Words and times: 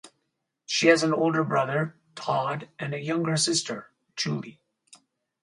She 0.65 0.87
has 0.87 1.03
an 1.03 1.13
older 1.13 1.43
brother, 1.43 1.95
Todd, 2.15 2.69
and 2.79 2.91
a 2.95 2.99
younger 2.99 3.37
sister, 3.37 3.91
Julie. 4.15 4.59